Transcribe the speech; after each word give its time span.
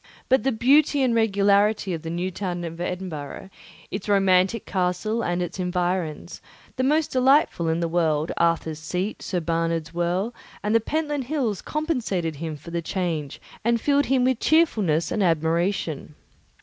But 0.29 0.41
the 0.41 0.51
beauty 0.51 1.03
and 1.03 1.13
regularity 1.13 1.93
of 1.93 2.01
the 2.01 2.09
new 2.09 2.31
town 2.31 2.63
of 2.63 2.81
Edinburgh, 2.81 3.51
its 3.91 4.09
romantic 4.09 4.65
castle 4.65 5.21
and 5.23 5.43
its 5.43 5.59
environs, 5.59 6.41
the 6.75 6.83
most 6.83 7.11
delightful 7.11 7.67
in 7.69 7.81
the 7.81 7.87
world, 7.87 8.31
Arthur's 8.37 8.79
Seat, 8.79 9.21
St. 9.21 9.45
Bernard's 9.45 9.93
Well, 9.93 10.33
and 10.63 10.73
the 10.73 10.79
Pentland 10.79 11.25
Hills, 11.25 11.61
compensated 11.61 12.37
him 12.37 12.57
for 12.57 12.71
the 12.71 12.81
change 12.81 13.39
and 13.63 13.79
filled 13.79 14.07
him 14.07 14.23
with 14.25 14.39
cheerfulness 14.39 15.11
and 15.11 15.21
admiration. 15.21 16.15